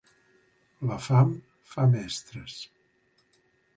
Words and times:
La 0.91 0.97
fam 1.07 1.35
fa 1.75 1.85
mestres. 1.93 2.57